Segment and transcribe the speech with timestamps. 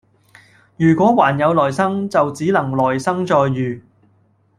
[0.77, 3.83] 如果還有來生就只能來生再遇